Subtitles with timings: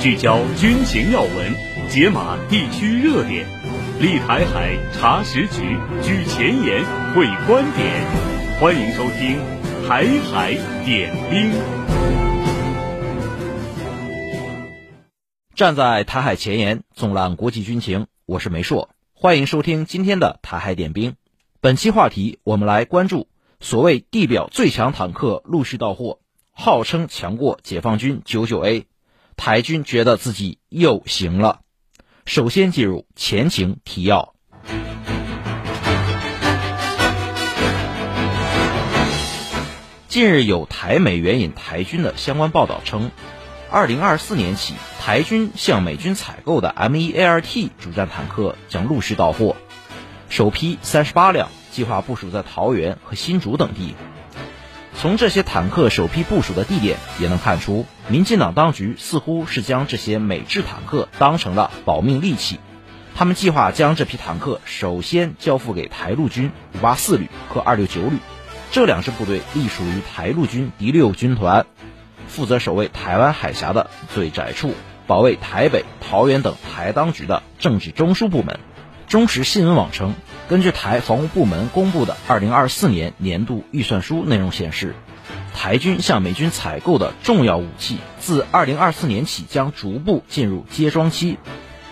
[0.00, 1.54] 聚焦军情要闻，
[1.90, 3.46] 解码地区热点，
[4.00, 6.82] 立台海查实局，举前沿
[7.12, 8.06] 会观点。
[8.58, 9.36] 欢迎收听
[9.86, 10.54] 《台海
[10.86, 11.52] 点兵》。
[15.54, 18.88] 站在台海前沿，纵览国际军情，我是梅硕。
[19.12, 21.10] 欢迎收听今天的《台海点兵》。
[21.60, 23.28] 本期话题，我们来关注
[23.60, 26.20] 所谓地表最强坦克陆续到货，
[26.52, 28.86] 号称强过解放军九九 A。
[29.40, 31.60] 台军觉得自己又行了。
[32.26, 34.34] 首先进入前情提要。
[40.08, 43.10] 近日有台媒援引台军的相关报道称，
[43.70, 49.56] 二零二四年起，台军向美军采购的 M1ART 主战坦克将陆续到货，
[50.28, 53.94] 首批三十八辆计划部署在桃园和新竹等地。
[55.00, 62.60] 从这些坦克首批部署的地点也能看出，民进党当局似乎是将这些美制坦克当成了保命利器。
[63.14, 68.18] 他们计划将这批坦克首先交付给台陆军五八四旅和二六九旅，
[68.72, 71.64] 这两支部队隶属于台陆军第六军团，
[72.28, 74.74] 负责守卫台湾海峡的最窄处，
[75.06, 78.60] 保卫台北、桃园等台当局的政治中枢部门。
[79.08, 80.14] 中时新闻网称，
[80.50, 84.96] 根据台防务部门公布的二零二四年年度预算书内容显示，
[85.54, 91.38] 台军向美军采购的重要武器，自二零二四年起将逐步进入接装期。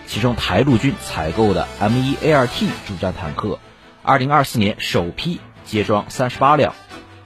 [0.07, 3.59] 其中，台陆军采购的 M1ART 主战坦克，
[4.03, 6.75] 二零二四年首批接装三十八辆，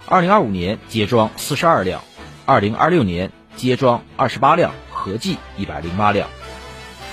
[0.06, 2.04] 二零二五年接装四十二辆，
[2.46, 6.30] 二零二六年接装二十八辆，合计一百零八辆。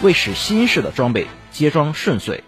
[0.02, 2.44] 为使新式的装备接装顺遂。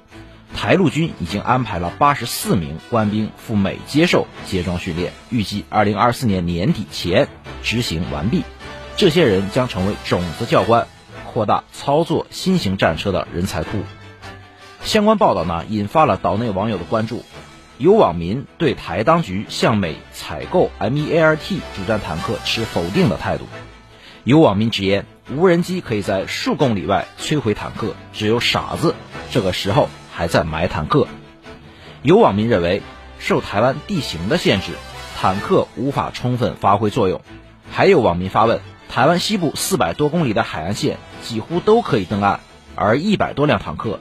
[0.57, 7.29] 台陆军已经安排了八十四名官兵赴美接受接装训练，预计二零二四年年底前
[7.63, 8.45] 执行完毕。
[8.97, 10.87] 这些人将成为种子教官，
[11.33, 13.79] 扩大操作新型战车的人才库。
[14.85, 17.25] 相关报道呢，引发了岛内网友的关注。
[17.79, 23.47] 有网民对台当局向美采购 M1ART 主战坦克持否定的态度。
[24.23, 28.95] 有网民直言，无人机可以在数公里外摧毁坦克，只有傻子
[29.33, 29.89] 这个时候。
[30.13, 31.09] 还在买坦克，
[32.03, 32.83] 有网民认为，
[33.19, 34.73] 受台湾地形的限制，
[35.19, 37.23] 坦克无法充分发挥作用。
[37.71, 42.41] 还有网民发问：台湾西部四百多公里的海岸线几乎都可以登岸，
[42.77, 44.01] 而一百多辆坦克，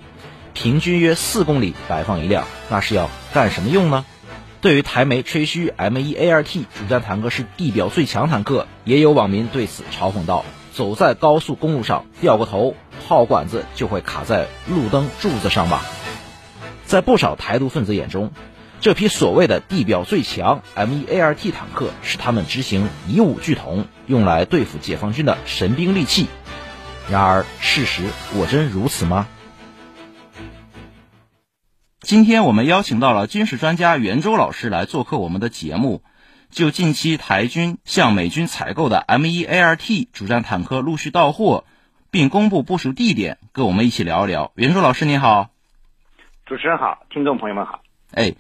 [0.53, 4.03] 平均约四公里摆放一辆，那是要干什么用呢？
[4.59, 10.43] 对于台媒吹嘘 M1ART 主战坦克是地表最强坦克，也有网民对此嘲讽道：
[10.73, 12.75] 走在高速公路上，掉个头，
[13.07, 15.81] 炮管子就会卡在路灯柱子上吧。
[16.91, 18.34] 在不少台独分子眼中，
[18.81, 26.28] 这批所谓的地表最强 M1ART 坦克是他们执行以武拒统、用来对付解放军的神兵利器。
[27.09, 28.03] 然而，事实
[28.34, 29.29] 果真如此吗？
[32.02, 36.03] 今天我们邀请到了军事专家袁周老师来做客我们的节目，
[36.50, 41.63] 就近期台军向美军采购的 M1ART 主战坦克陆续到货，
[42.09, 44.52] 并公布部署地点，跟我们一起聊一聊。
[44.56, 45.52] 袁周老师您好。
[46.51, 47.81] 主持人好，听众朋友们好。
[48.12, 48.34] 哎，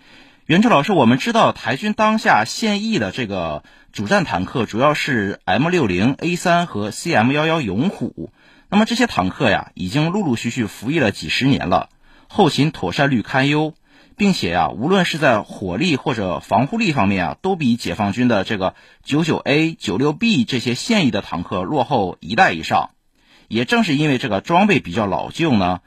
[0.45, 3.63] 袁志老师，我们知道台军当下现役的这个
[3.93, 8.33] 主战坦克主要是 M 六零 A 三和 CM 幺幺勇虎。
[8.67, 11.87] 那么这些坦克呀，已经陆陆续续服役了几十年了，
[12.27, 13.75] 后勤妥善率堪忧，
[14.17, 22.89] 并且呀，无论是在火力或者防护力方面啊，都比解放军的这个九九 A、九六 B 这些现役的坦克落后一代以上。
[23.47, 25.79] 也正是因为这个装备比较老旧呢。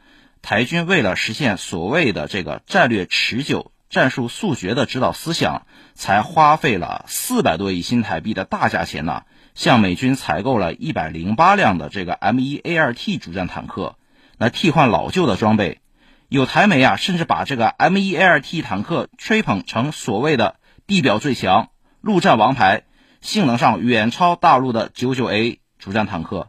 [0.44, 9.22] 台军为了实现所谓的这个战略持久、战术速决的指导思想，才花费了四百多亿新台币的大价钱呢，
[9.54, 13.97] 向美军采购了一百零八辆的这个 M1ART 主战坦克，
[14.37, 15.81] 来替换老旧的装备。
[16.28, 20.56] 有台媒啊，甚至把这个 M1ART 坦克吹捧成所谓的
[20.87, 21.71] 地表最强、
[22.03, 22.83] 陆战王牌，
[23.22, 26.48] 性能上远超大陆的 99A 主战坦克。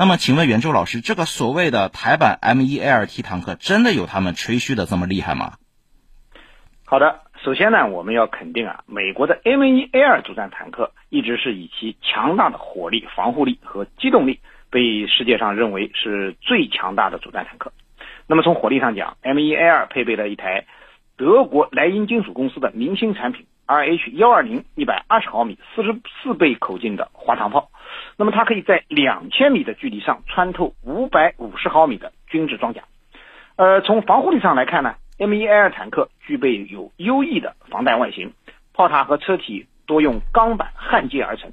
[0.00, 5.58] 那么，请问袁周老师，这个所谓的台版 M1ART 坦克，真的有他们吹嘘的这么厉害吗？
[6.86, 17.70] 好的，首先呢，我们要肯定啊，美国的 M1A2 主战坦克一直是以其强大的火力、防护力和机动力，被世界上认为是最强大的主战坦克。
[18.26, 20.64] 那么从火力上讲，M1A2 配备了一台
[21.18, 27.70] 德国莱茵金属公司的明星产品 RH120 一百二十毫米四十四倍口径的滑膛炮。
[28.20, 32.82] 那么它可以在两千米的距离上穿透五百五十毫米的均质装甲。
[33.56, 38.34] 呃，从防护力上来看呢，M1A2 坦克具备有优异的防弹外形，
[38.74, 41.52] 炮塔和车体多用钢板焊接而成，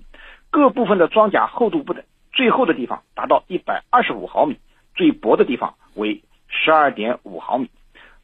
[0.51, 2.03] 各部分的装甲厚度不等，
[2.33, 4.57] 最厚的地方达到一百二十五毫米，
[4.93, 7.69] 最薄的地方为十二点五毫米。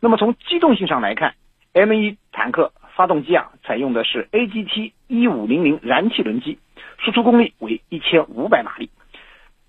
[0.01, 1.35] 那么从机动性上来看
[1.73, 6.59] ，M1 坦克发动机啊，采用的是 AGT 一五零零燃气轮机，
[6.99, 8.89] 输出功率为一千五百马力。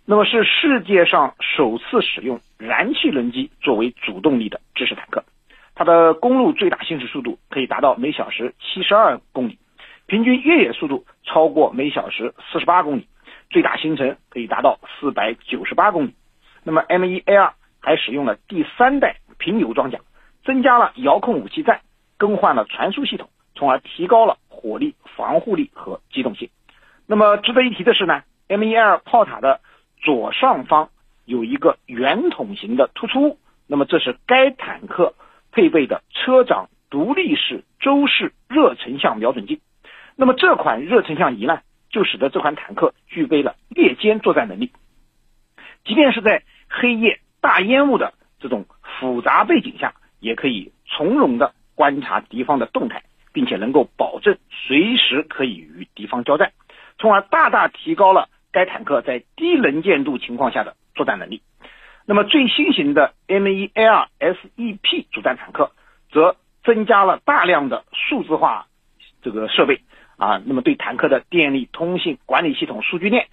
[0.04, 5.24] 那么是世界上首次使用燃气轮机作为主动力的制式坦克，
[5.74, 9.58] 它的公路最大行驶速度可以达到每小时七十二公里，
[10.06, 13.08] 平均越野速度超过每小时四十八公里，
[13.50, 16.14] 最大行程可以达到四百九十八公里。
[16.62, 19.98] 那么 M1A2 还使用了第三代平油装甲。
[20.44, 21.80] 增加了遥控武器站，
[22.18, 26.50] 更换了传输系统，从而提高了火力、防护力和机动性。
[27.06, 29.60] 那么值得一提的是呢，M1A2 炮塔的
[30.02, 30.90] 左上方
[31.24, 35.14] 有一个圆筒形的突出物，那么这是该坦克
[35.52, 39.60] 配备的车长独立式周式热成像瞄准镜。
[40.16, 41.60] 那么这款热成像仪呢，
[41.90, 44.70] 就使得这款坦克具备了夜间作战能力，
[45.84, 49.94] 即便是在黑夜大烟雾的这种复杂背景下。
[50.20, 53.02] 也可以从容地观察敌方的动态，
[53.34, 56.52] 并且能够保证随时可以与敌方交战，
[57.04, 61.42] 从而大大提高了该坦克在低能见度情况下的作战能力。
[62.06, 65.72] 那么最新型的 M1A2 SEP 主战坦克
[66.10, 68.68] 则增加了大量的数字化
[69.20, 69.82] 这个设备
[70.16, 73.26] 啊，那么对坦克的电力、通信管理系统、数据链、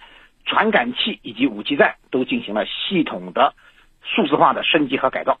[0.44, 3.54] 传感器以及武器站都进行了系统的
[4.02, 5.38] 数字化的升级和改造。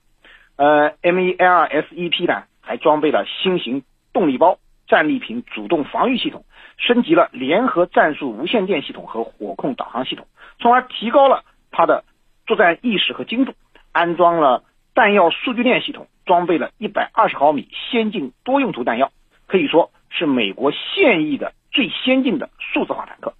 [0.56, 3.82] 呃，M1A2 SEP 呢，还装备了新型
[4.14, 4.56] 动力包、
[4.86, 6.46] 战利品主动防御系统，
[6.76, 10.26] 升级了联合战术无线电系统和火控导航系统，
[10.58, 12.04] 从而提高了它的
[12.46, 13.54] 作战意识和精度。
[13.92, 14.64] 安装了
[14.94, 19.12] 弹药数据链系统，装备了一百二十毫米先进多用途弹药，
[19.46, 23.34] 可以说是美国现役的最先进的数字化坦克。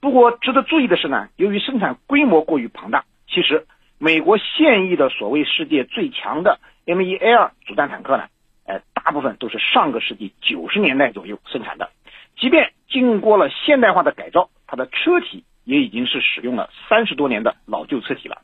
[0.00, 3.66] 不过，值得注意的是呢，由于生产规模过于庞大，其实。
[4.02, 8.28] 美国现役的所谓世界最强的 M1A2 主战坦克呢，
[8.64, 11.90] 呃，大部分都是上个世纪九十年代左右生产的，
[12.40, 18.42] 即便经过了现代化的改造，它的车体也已经是使用了三十多年的老旧车体了。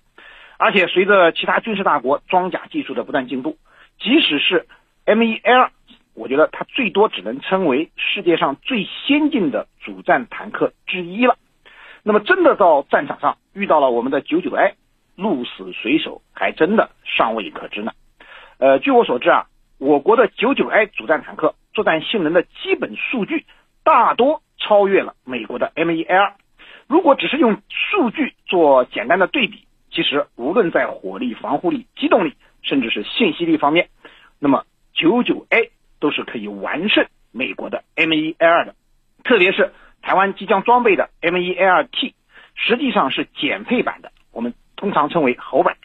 [0.59, 3.57] 而且随着其他军事大国装甲技术的不断进步，
[3.99, 4.67] 即使是
[5.07, 5.71] M1A2，
[6.15, 11.37] 我觉得它最多只能称为世界上最先进的主战坦克之一了。
[12.03, 14.75] 那么真的到战场上遇到了我们的 99I。
[15.17, 17.93] 鹿死谁手还真的尚未可知呢。
[18.59, 19.47] 呃，据我所知啊，
[19.79, 23.47] 我国的 99I 主战坦克作战性能的基本数据
[23.87, 26.33] 大多超越了美国的 M1A2。
[26.89, 33.89] 如果只是用数据做简单的对比，其实无论在火力、防护力、机动力，甚至是信息力方面，
[34.41, 34.65] 那么
[34.97, 38.75] 99A 都是可以完胜美国的 M1A2 的。
[39.23, 39.73] 特别是
[40.03, 42.15] 台湾即将装备的 M1A2T，
[42.57, 44.11] 实际上是减配版的。
[44.33, 44.53] 我们。
[44.79, 45.79] 通常称为猴版，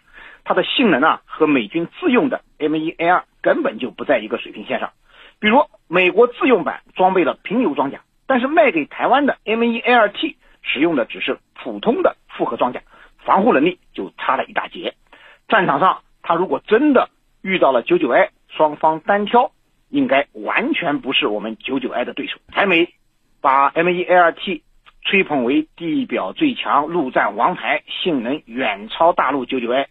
[0.44, 4.92] 它的性能啊和美军自用的 M1A2 根本就不在一个水平线上。
[5.42, 12.82] 比如美国自用版装备了平油装甲，但是卖给台湾的 M1A2T 使用的只是普通的复合装甲，
[13.26, 14.94] 防护能力就差了一大截。
[15.50, 17.10] 战场上，他如果真的
[17.42, 19.52] 遇到了 99A，双方单挑，
[19.90, 22.38] 应该完全不是我们 99A 的对手。
[22.54, 22.94] 台美
[23.42, 24.62] 把 M1A2T。
[25.04, 29.88] 吹捧为地表最强陆战王牌，性能远超大陆 99A，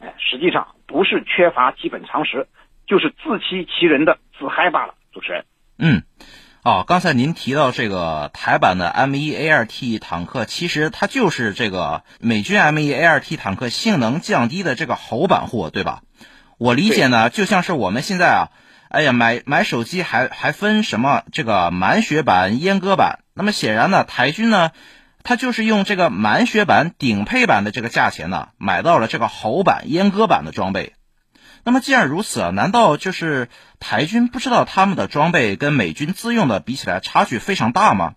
[0.00, 2.48] 哎，实际上不是缺乏基本常识，
[2.88, 4.94] 就是自欺欺人的自嗨罢了。
[5.12, 5.44] 主持人，
[5.78, 6.02] 嗯，
[6.62, 16.02] 哦，刚才您提到这个台版的 M1A2T 坦克，其实它就是这个美军 M1A2T 坦克性能降低的这个猴版货，对吧？
[16.58, 18.48] 我理解呢，就像是我们现在啊。
[18.88, 23.18] 哎呀，买买手机还还分什么这个满血版、阉割版？
[23.34, 24.70] 那么显然呢，台军呢，
[25.22, 30.94] 他就是用这个满血版顶配版的这个价钱呢，买到了这个猴版、阉割版的装备。
[31.68, 38.14] 那么既然如此啊，难道就是台军不知道他们的装备跟美军自用的比起来差距非常大吗？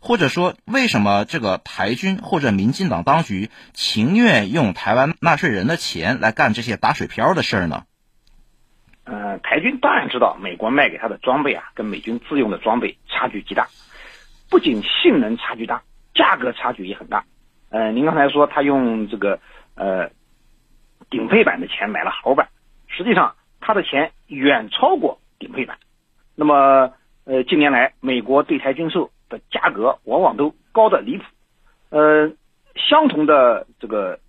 [0.00, 7.82] 或者说，为什么这个台军或者民进党当局情愿用台湾纳税人的钱来干这些打水漂的事儿呢？
[9.02, 13.66] 呃，台军当然知道美国卖给他的装备啊，跟美军自用的装备差距极大，
[14.48, 15.82] 不仅性能差距大，
[16.14, 17.24] 价格差距也很大。
[17.70, 19.40] 呃，您刚才说他用这个
[19.74, 20.10] 呃
[21.10, 22.50] 顶配版的钱买了好版，
[22.92, 25.78] 实际上他的钱远超过顶配版。
[26.36, 26.92] 那么
[27.24, 31.24] 呃，近年来美国对台军售的价格往往都高的离谱。
[31.90, 32.30] 呃，
[32.76, 34.20] 相同的这个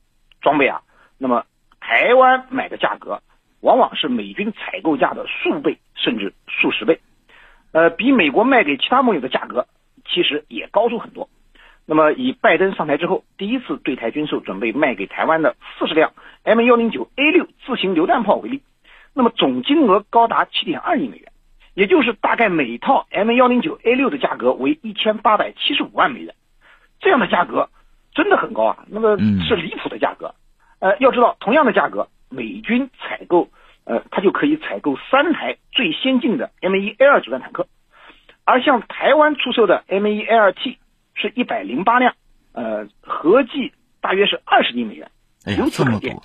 [0.42, 0.82] 装备啊，
[1.18, 1.46] 那么
[1.80, 3.22] 台湾买的价格。
[3.62, 7.00] 往往是美军采购价的数倍甚至数十倍，
[7.72, 9.68] 呃，比美国卖给其他盟友的价格
[10.06, 11.30] 其实也高出很多。
[11.86, 16.14] 那么以拜登上台之后第一次对台军售准备卖给台湾的四十辆
[16.44, 18.62] M 幺零九 A 六自行榴弹炮为例，
[19.14, 21.32] 那么总金额高达七点二亿美元，
[21.74, 26.34] 也就是大概每套 M 幺零九 A 六的价格为一千八百七十五万美元，
[27.02, 27.70] 这样的价格
[28.14, 30.34] 真的很高啊，那么是离谱的价格。
[30.80, 33.50] 呃，要知道同样的价格，美军采购
[33.86, 37.68] 呃，它就可以采购三台最先进的 M 一 A 二主战坦克，
[38.46, 40.78] 而向台湾出售的 M 一 A 二 T。
[41.16, 42.16] 是一百零八辆，
[42.54, 45.10] 呃，合计大约是二十亿美元。
[45.46, 46.24] 哎呀，这么多，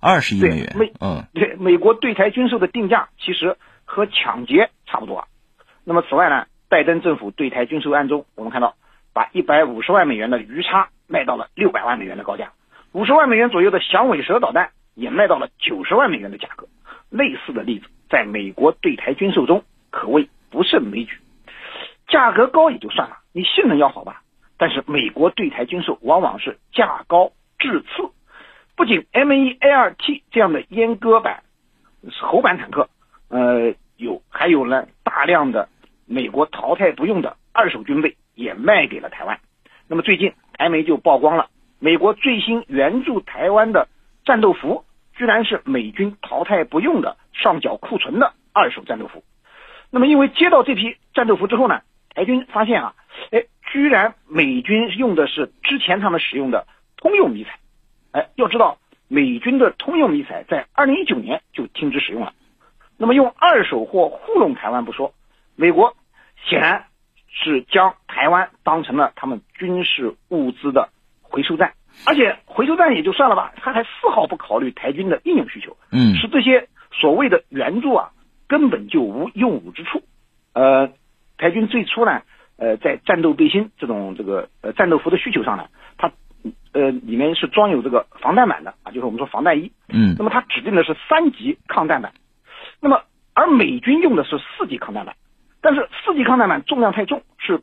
[0.00, 0.74] 二十亿美元。
[0.76, 5.28] 美，嗯，对，美国对台军售的定价其实和抢劫差不多啊。
[5.84, 8.74] 那么此外呢，拜登政府对台军售案中，我们看到
[9.12, 12.52] 把一百五十万美元的鱼叉卖到了六百万美元的高价，
[12.92, 16.66] 五十万美元左右的响尾蛇导弹也卖到了九十万美元的价格。
[17.08, 21.18] 类似的例子在美国对台军售中可谓不胜枚举。
[22.08, 24.22] 价格高也就算了，你性能要好吧？
[24.56, 28.10] 但是美国对台军售往往是价高质次，
[28.74, 31.42] 不仅 M1A2T 这样的阉割版、
[32.18, 32.88] 猴版坦克，
[33.28, 35.68] 呃，有还有呢大量的
[36.06, 39.38] 美国淘汰不用的二手军备也卖给了台湾。
[39.86, 43.86] 那么最近台媒就曝光了美国最新援助台湾的
[44.24, 49.22] 战斗服，居然是美军淘汰不用的上缴库存的二手战斗服。
[49.90, 51.82] 那么因为接到这批战斗服之后呢，
[52.14, 52.94] 台军发现啊，
[53.30, 57.58] 哎，居然美军用的是之前他们使用的通用迷彩，
[58.12, 62.32] 哎，要知道美军的通用迷彩在二零一九年就停止使用了。
[62.96, 65.14] 那么用二手货糊弄台湾不说，
[65.54, 65.96] 美国
[66.48, 66.86] 显然
[67.28, 70.88] 是将台湾当成了他们军事物资的
[71.22, 71.74] 回收站，
[72.06, 78.10] 而且回收站也就算了吧，他还丝毫不考虑台军的应用需求，嗯，使这些所谓的援助啊
[78.48, 80.02] 根本就无用武之处，
[80.52, 80.92] 呃。
[81.38, 82.22] 台军最初呢，
[82.58, 86.10] 呃，在战斗背心这种这个呃战斗服的需求上呢，它
[86.72, 89.72] 呃里面是装有这个防弹板的啊，就是我们说防弹衣。
[89.88, 90.14] 嗯。
[90.16, 92.14] 那么它指定的是三级抗弹板，
[92.80, 93.02] 那么
[93.34, 95.16] 而美军用的是四级抗弹板，
[95.60, 97.60] 但是四级抗弹板重量太重，是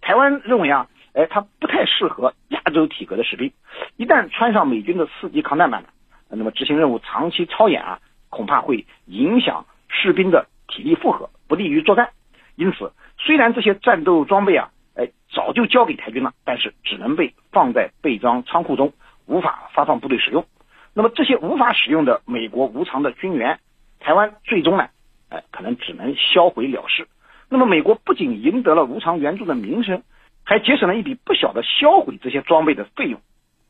[0.00, 3.50] 台湾认为啊，哎，它不太适合亚洲体格的士兵，
[3.96, 5.88] 一旦穿上美军的四级抗弹板呢，
[6.30, 7.98] 那么执行任务长期操演啊，
[8.30, 12.10] 恐怕会影响士兵的体力负荷，不利于作战，
[12.54, 12.92] 因此。
[13.18, 18.92] 虽然这些战斗装备啊，哎，早就交给台军了，但是只能被放在备装仓库中，
[19.26, 20.46] 无法发放部队使用。
[20.94, 23.58] 那么这些无法使用的美国无偿的军援，
[24.00, 24.88] 台湾最终呢，
[25.28, 27.08] 哎，可能只能销毁了事。
[27.48, 30.02] 那么美国不仅赢得了无偿援助的名声，
[30.44, 33.20] 还节省了一笔不小的销毁这些装备的费用。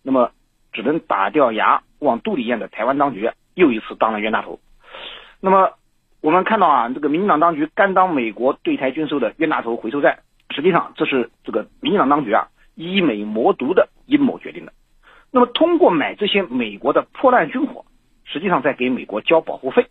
[0.02, 0.30] 那么
[0.72, 4.60] 只能打掉牙往肚里咽的台湾当局，又一次当了冤大头。
[5.40, 5.72] 那么。
[6.20, 10.18] 我们看到啊，这个民进党当局甘当美国对台军售的冤大头回收站，
[10.50, 14.72] 实际上这是这个民进党当局啊以美谋独的阴谋决定的。
[15.30, 17.84] 那么通过买这些美国的破烂军火，
[18.24, 19.86] 实际上在给美国交保护费，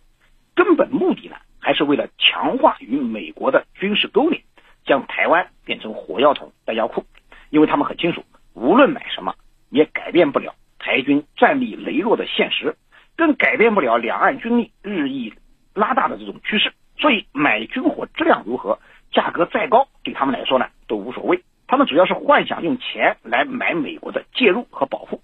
[0.54, 4.42] 根本目的呢还是为了强化与美国的军事勾连，
[4.84, 7.04] 将台湾变成火药桶、弹药库。
[7.50, 9.34] 因为他们很清楚，无论买什么
[9.70, 12.76] 也改变不了台军战力羸弱的现实，
[13.16, 15.32] 更改变不了两岸军力日益。
[15.78, 18.80] 拉大的这种趋势，所以买军火质量如何，
[19.12, 21.44] 价格再高，对他们来说呢都无所谓。
[21.68, 25.22] 他们主要是幻想用钱来买美国的介入和保护。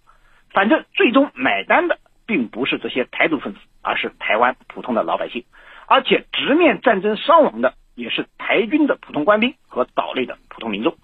[0.50, 5.44] 反正最终买单的并不是这些台独分子，而是台湾普通的老百姓，
[5.86, 10.96] 而且直面战争伤亡的也是台军的普通官兵和岛内的普通民众。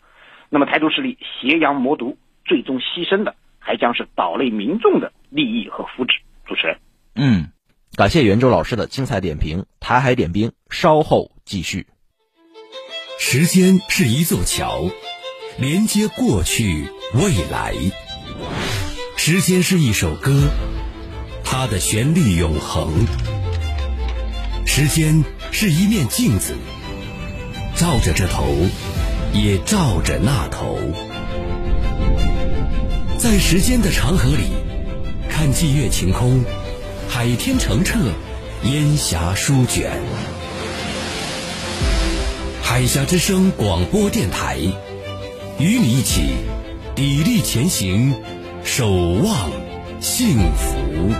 [0.50, 6.18] 那么台独势力挟洋谋独，最终牺牲的还将是岛内民众的利益和福祉。
[6.46, 6.78] 主持人，
[7.14, 7.52] 嗯。
[7.96, 11.88] 感谢袁周老师的精彩点评，台海点兵稍后继续。
[13.18, 14.88] 时间是一座桥，
[15.58, 17.74] 连接过去未来。
[19.16, 20.48] 时间是一首歌，
[21.44, 23.06] 它的旋律永恒。
[24.64, 26.54] 时间是一面镜子，
[27.76, 28.54] 照着这头，
[29.34, 30.78] 也照着那头。
[33.18, 34.52] 在时间的长河里，
[35.28, 36.42] 看霁月晴空。
[37.12, 37.98] 海天澄澈，
[38.62, 39.90] 烟霞舒卷。
[42.62, 44.56] 海峡之声广播电台，
[45.58, 46.30] 与你一起
[46.94, 48.14] 砥砺前行，
[48.62, 49.50] 守望
[50.00, 51.10] 幸福。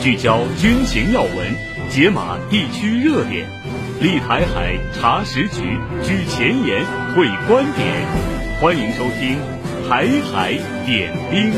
[0.00, 1.54] 聚焦军情要闻，
[1.90, 3.59] 解码地区热点。
[4.00, 8.06] 立台海查实局，居前沿会观点，
[8.58, 9.36] 欢迎收听
[9.90, 10.54] 《台海
[10.86, 11.52] 点兵》。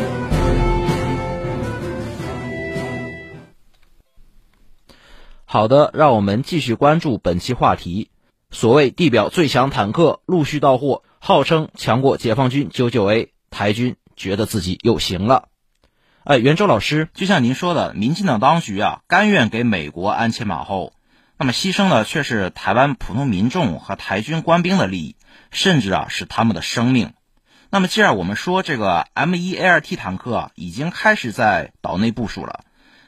[5.45, 8.11] 好的，让我们继续关注本期话题。
[8.51, 15.47] 所谓地表最强坦克陆续到货，号称强过解放军九九 A，台军觉得自己又行了。
[16.25, 20.93] 哎，袁周老师，就像您说的，民进党当局啊，甘愿给美国鞍前马后，
[21.43, 25.17] 那么牺牲的却是台湾普通民众和台军官兵的利益，
[25.51, 27.15] 甚至啊是他们的生命。
[27.69, 32.61] 那么，既然我们说这个 M1A2T 坦克啊已经开始在岛内部署了，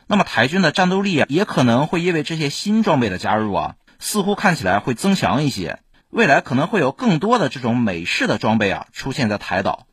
[0.09, 5.79] 那么台军的战斗力啊也可能会因为这些新装备的加入啊，似乎看起来会增强一些。
[6.11, 9.87] 未来可能会有更多的这种美式的装备啊出现在台岛。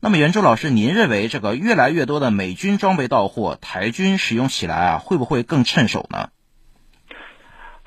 [0.00, 6.28] 那么，袁周老师，您认为这个越来越多的美军装备到货，台军使用起来啊，会不会更趁手呢？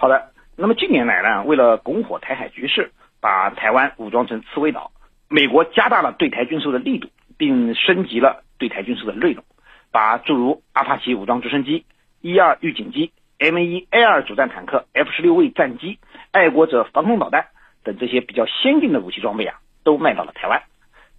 [0.01, 4.91] 好的，那么近年来呢，为了拱火台海局势，把台湾武装成刺猬岛，
[5.29, 9.43] 美国加大了对台军售的力度，并升级了对台军售的内容，
[9.91, 11.85] 把诸如阿帕奇武装直升机、
[12.19, 15.99] 一二预警机、M1A2 主战坦克、F 十六 V 战机、
[16.31, 17.49] 爱国者防空导弹
[17.83, 20.63] 等这些比较先进的武器装备啊，都卖到了台湾，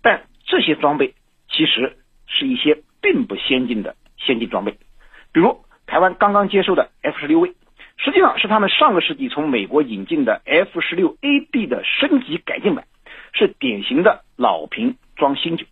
[0.02, 1.14] 但这些装备
[1.48, 4.72] 其实是一些并不先进的先进装备，
[5.32, 7.54] 比如台湾刚刚接收的 F 十六 V，
[7.96, 12.84] 实际上是他们上个世纪从美国引进的 F 十六 AB 的升级改进版，
[13.32, 15.66] 是典型的老瓶装新酒。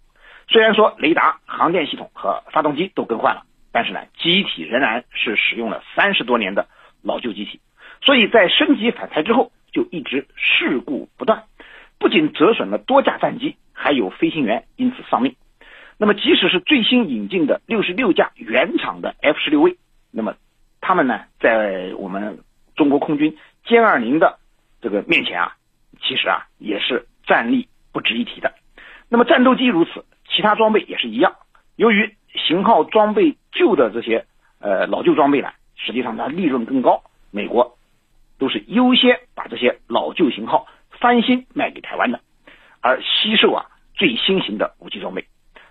[0.49, 6.69] 虽然说雷达、航电系统和发动机都更换了，但是呢，机体仍然是使用了三十多年的
[7.03, 7.61] 老旧机体，
[8.03, 11.45] 所以在升级返台之后就一直事故不断，
[11.99, 13.57] 不仅折损了多架战机。
[13.83, 15.37] 还有飞行员因此丧命。
[15.97, 19.79] 那么，即使是最新引进的六十六架原厂的 F 十六 V，
[20.11, 20.35] 那么
[20.91, 22.41] 他们呢，在我们
[22.75, 24.41] 中国空军歼二零的
[24.81, 25.55] 这个面前啊，
[26.03, 28.53] 其实啊也是战力不值一提的。
[29.09, 31.37] 那么战斗机如此，其他装备也是一样。
[31.77, 34.27] 由于型号装备旧的这些
[34.59, 37.79] 呃老旧装备呢，实际上它利润更高，美国
[38.41, 40.67] 都是优先把这些老旧型号
[40.99, 42.19] 翻新卖给台湾的。
[42.81, 45.25] 而吸售啊最新型的武器装备，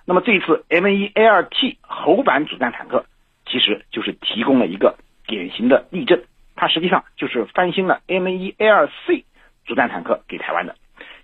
[0.05, 3.03] 那么这次 M1A2T 猴版主战坦克
[3.45, 4.95] 其实就是提供了一个
[5.49, 6.23] 型的例证，
[6.55, 9.23] 它实际上就是翻新了 M1A2C
[9.65, 10.75] 主战坦克给台湾的，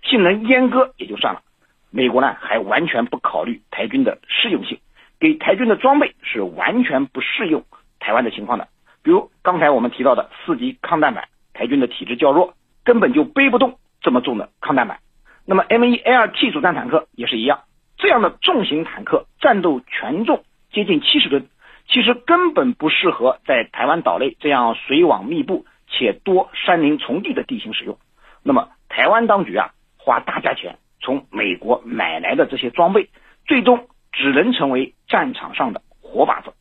[0.02, 1.42] 性能阉割也就算了，
[1.90, 4.78] 美国呢还完全不考虑台军的适用性，
[5.18, 7.64] 给台军的装备是完全不适用
[7.98, 8.68] 台湾的情况的，
[9.02, 14.98] 比如刚才我们提到的四级抗弹板，台军的体质较弱，根本就背不动这么重的抗弹板。
[15.44, 17.60] 那么 M1A2T 主战坦克也是一样，
[17.98, 21.48] 这样的重型坦克战斗权重接近七十吨，
[21.88, 27.98] 其实根本不适合在台湾岛内这样水网密布且多山林丛地的地形使用。
[28.42, 33.08] 那么台湾当局啊，花大价钱从美国买来的这些装备，
[33.46, 36.52] 最终只能成为战场上的活靶子。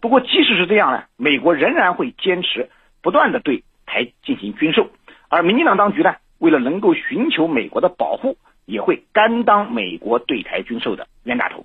[0.00, 2.70] 不过即使是这样呢，美国仍然会坚持
[3.02, 4.90] 不断的对台进行军售，
[5.28, 11.64] 而民进党当局呢，为了能够寻求美国的保护，也会甘当美国对台军售的冤大头。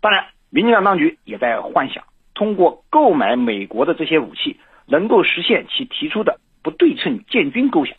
[0.00, 2.04] 当然，民进党当局也在幻想
[2.36, 7.96] 通过购买美国的这些武器，能够实现其提出的不对称建军构想。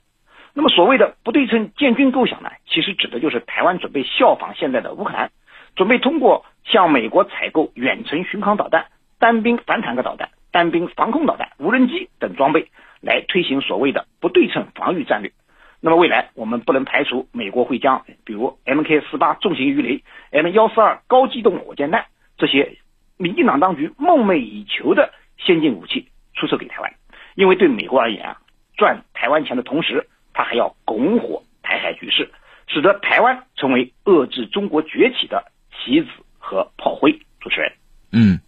[0.53, 5.31] 那么，所谓的不对称建军构想呢，其实指的就是台湾准备效仿现在的乌克兰，
[5.75, 8.85] 准备通过向美国采购远程巡航导弹、
[9.19, 12.69] 单兵反坦克导弹、单兵防空导弹、无人机等装备，
[13.01, 15.31] 来推行所谓的不对称防御战略。
[15.79, 22.05] 那么未来我们不能排除美国会将比如 MK 四八重型鱼雷、M 幺四二高机动火箭弹
[22.37, 22.77] 这些
[23.17, 26.93] 民进党当局梦寐以求的先进武器出售给台湾，
[27.35, 28.37] 因为对美国而言啊，
[28.77, 32.31] 赚台湾钱的同时，他还要拱火台海局势，
[32.67, 36.07] 使得台湾成为遏制中国崛起的棋子
[36.39, 37.19] 和炮灰。
[37.39, 37.73] 主持人，
[38.11, 38.39] 嗯。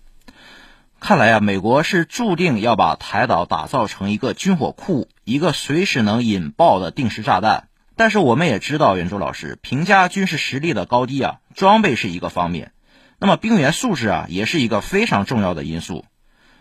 [0.99, 7.69] 看来啊，美国是注定要把台岛打造成一个军火库，一个随时能引爆的定时炸弹。
[7.95, 12.73] 但是我们也知道，袁周老师评价军事实力的高低啊，装备是一个方面，
[13.19, 16.05] 那么兵员素质啊，也是一个非常重要的因素。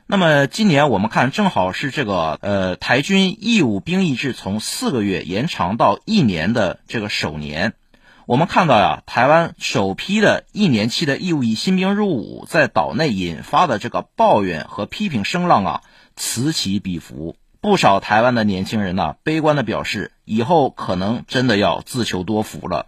[0.06, 7.74] 那么今年我们看，正好是这个呃台军义务兵役制从四个月延长到一年的这个首年。
[8.26, 15.80] 我们看到呀，台湾首批的一年期的义务役新兵入伍，在岛内引发的这个抱怨和批评声浪啊，
[16.16, 17.36] 此起彼伏。
[17.60, 22.86] 不少台湾的年轻人呢，悲观地表示，以后可能真的要自求多福了。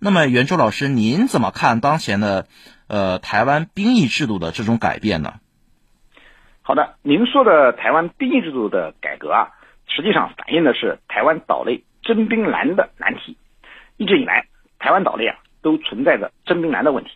[0.00, 2.46] 那么，袁周老师，您怎么看当前的
[2.88, 5.34] 呃台湾兵役制度的这种改变呢？
[6.62, 9.48] 好的，您说的台湾兵役制度的改革啊，
[9.86, 13.36] 实际上反映的是台湾岛内征兵难的难题。
[13.96, 14.46] 一直以来，
[14.78, 17.10] 台湾岛内啊，都存在着征兵难的问题。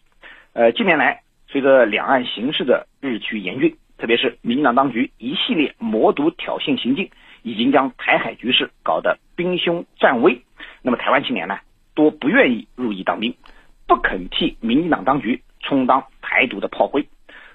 [0.52, 7.10] 呃，近年来，随着两岸形势的日趋严峻，特别是民进党当局一系列谋独挑衅行径，
[7.42, 10.42] 已经将台海局势搞得兵凶战危。
[10.82, 11.58] 那么台湾青年呢，
[11.94, 13.34] 多不愿意入役当兵，
[13.86, 17.06] 不肯替民进党当局充当台独的炮灰。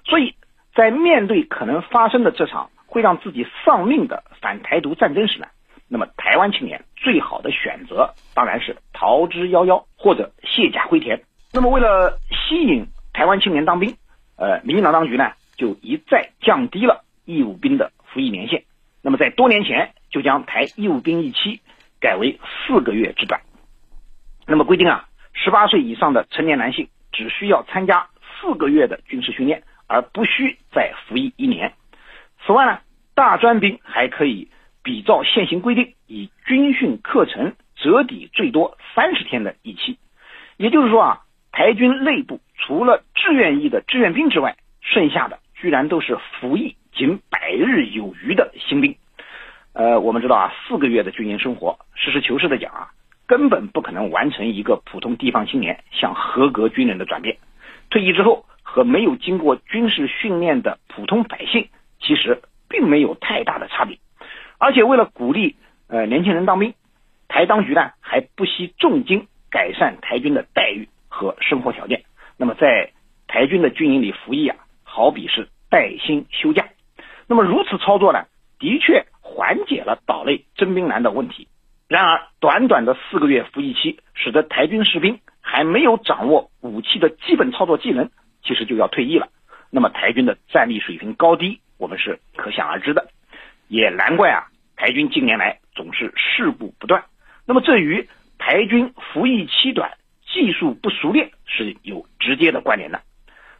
[0.05, 0.35] 所以
[0.75, 5.47] 在面对可能发生的这场会让自己丧命的反台独战争时呢，
[5.87, 11.23] 那么台湾青年最好的选择当然是逃之夭夭或者卸甲归田。
[11.51, 13.95] 那么为了吸引台湾青年当兵，
[14.37, 18.63] 呃，民进党当局呢，就一再降低了义务兵的服役年限。
[19.01, 21.61] 那么在多年前就将台义务兵役期
[21.99, 23.41] 改为四个月之短。
[24.47, 28.07] 那么规定啊，十八岁以上的成年男性只需要参加
[28.41, 31.73] 四个月的军事训练，而不需再服役一年。
[32.45, 32.79] 此外呢，
[33.15, 34.49] 大专兵还可以
[34.83, 39.97] 比照现行规定，以军训课程折抵最多三十天的役期。
[40.57, 41.21] 也就是说啊，
[41.51, 48.97] 台军内部除了志愿役的志愿兵之外，剩下的居然都是服役仅百日有余的新兵。
[49.73, 52.91] 呃，我们知道啊，四个月的军营生活，实事求是的讲啊，
[53.33, 57.37] 根本不可能完成一个普通地方青年向合格军人的转变。
[57.89, 61.67] 退役之后，和没有经过军事训练的普通百姓，
[61.99, 63.97] 其实并没有太大的差别。
[64.59, 65.55] 而且为了鼓励
[65.87, 66.75] 呃年轻人当兵，
[67.27, 72.03] 台当局呢还不惜重金改善台军的待遇和生活条件。
[72.37, 72.91] 那么在
[73.27, 76.67] 台军的军营里服役啊，好比是带薪休假。
[77.25, 78.25] 那么如此操作呢，
[78.59, 81.47] 的确缓解了岛内征兵难的问题。
[81.93, 88.09] 然而，短短的四个月服役期，使得台军士兵还没有掌握武器的基本操作技能，
[88.43, 89.27] 其实就要退役了。
[89.69, 93.09] 那么台军的战力水平高低，我们是可想而知的。
[93.67, 97.03] 也难怪啊，台军近年来总是事故不断。
[97.45, 99.91] 那么这与台军服役期短、
[100.25, 103.01] 技术不熟练是有直接的关联的。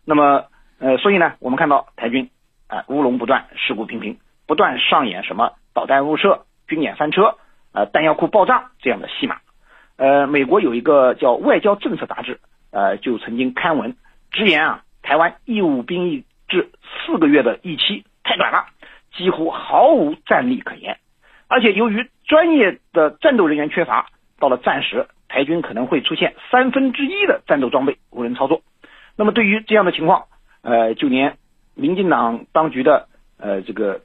[0.06, 0.46] 那么，
[0.80, 2.32] 呃，所以呢，我们看到台军
[2.66, 4.18] 啊、乌龙不断，事故频频，
[4.48, 7.38] 不断上演什么导弹误射、军演翻车。
[7.74, 9.38] 呃，弹药库爆炸这样的戏码，
[9.98, 12.40] 呃，美国有一个叫《外交政策》杂志，
[12.72, 13.96] 呃，就曾经刊文
[14.32, 18.68] 直言啊，台湾义务兵役制四个月的役期太短了，
[19.18, 21.00] 几乎毫无战力可言，
[21.48, 24.06] 而且由于专业的战斗人员缺乏，
[24.40, 28.62] 到了战时，台军可能会出现三分之一的战斗装备无人操作。
[29.18, 30.26] 那么对于这样的情况，
[30.62, 31.38] 呃，就连
[31.74, 33.08] 民进党当局的
[33.38, 34.02] 呃这个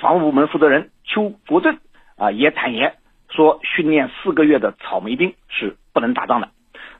[0.00, 1.78] 防务部门负责人邱国正。
[2.18, 2.96] 啊，也坦言
[3.30, 6.50] 说，训练四个月的草莓兵是不能打仗的。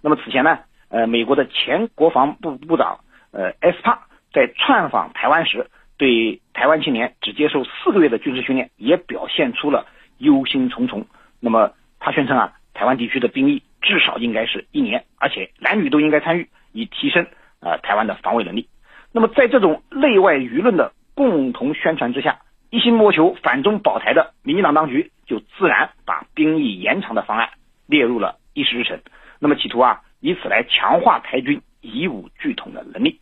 [0.00, 3.00] 那么此前呢，呃，美国的前国防部部长
[3.32, 9.86] 呃，埃斯帕在窜访台湾时，对台湾青年只接受四个月的军事训练也表现出了
[10.18, 11.04] 忧心忡忡。
[11.40, 17.26] 那么他宣称啊，台湾地区的兵役至少应该是一年，而且男女都应该参与，以提升
[17.60, 18.68] 呃台湾的防卫能力。
[19.12, 22.38] 那么在这种内外舆论的共同宣传之下。
[22.70, 27.50] 一心谋求反中保台的民进党当局，就自然把兵役延长的方案
[27.86, 29.00] 列入了议事日程。
[29.38, 33.20] 那么企图啊，以此来强化台军以武拒统的能力。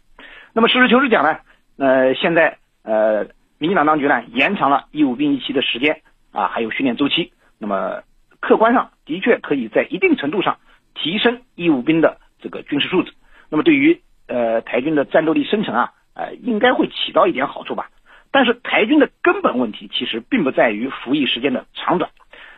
[0.52, 1.38] 那么实事求是讲呢，
[1.76, 3.24] 呃，现在呃，
[3.59, 6.00] 民进党当局呢延长了义务兵役期的时间
[6.32, 7.32] 啊，还有训练周期。
[7.59, 8.02] 那么
[8.40, 10.59] 客观上的确可以在一定程度上
[10.94, 13.12] 提升义务兵的这个军事素质。
[13.48, 17.90] 那么对于呃台军的战斗力生成啊，呃，应该会起到一点好处吧。
[18.37, 22.11] 但是台军的根本问题其实并不在于服役时间的长短，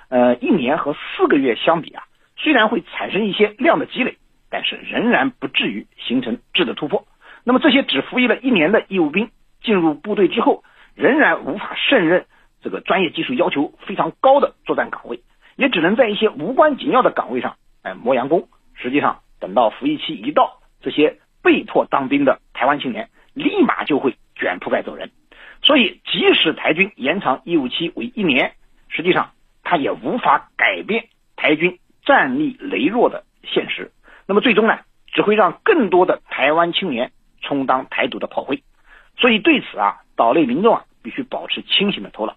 [0.09, 2.03] 呃，一年和四个月相比啊，
[2.37, 4.17] 虽然会产生一些量的积累，
[4.51, 7.07] 但是仍然不至于形成质的突破。
[7.45, 9.31] 那么这些只服役了一年的义务兵
[9.63, 10.65] 进入部队之后，
[10.97, 12.27] 仍然无法胜任
[12.61, 15.21] 这个专业技术要求非常高的作战岗位，
[15.55, 18.49] 也只能在一些无关紧要的岗位上，哎，磨洋工。
[18.75, 25.13] 实际上，等到服役期一到，这些被迫当兵的台湾青年立马就会卷铺盖走人。
[25.63, 28.55] 所以，即使台军延长义务期为一年，
[28.89, 33.91] 实际上它也无法改变台军战力羸弱的现实。
[34.27, 38.63] 那么最终呢，只会让更多的台湾青年充当台独的炮灰。
[39.19, 42.37] 所以对此啊，岛内民众啊，必须保持清醒的头脑，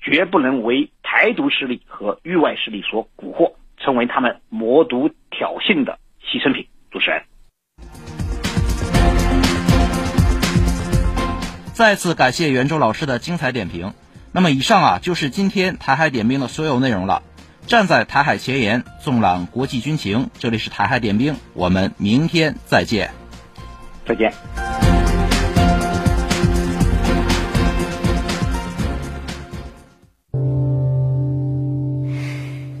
[0.00, 6.66] 绝不能为台独势力和域外势力所蛊惑，成为他们魔毒挑衅的牺牲品。
[6.90, 8.11] 主持人。
[11.72, 13.94] 再次感谢袁州老师的精彩点评。
[14.30, 17.22] 那么以上啊，就是今天台海点兵的所有内容了。
[17.66, 23.12] 站在台海前沿，纵览国际军情，这里是台海点兵，我们明天再见。
[24.06, 24.32] 再见。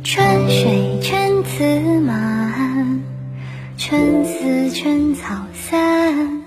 [0.04, 3.02] 春水春池满，
[3.78, 6.41] 春死春草散。